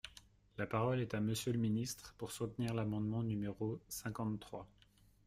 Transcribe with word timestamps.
La 0.57 0.65
parole 0.65 0.99
est 1.01 1.13
à 1.13 1.19
Monsieur 1.21 1.51
le 1.51 1.59
ministre, 1.59 2.15
pour 2.17 2.31
soutenir 2.31 2.73
l’amendement 2.73 3.21
numéro 3.21 3.79
cinquante-trois. 3.87 4.65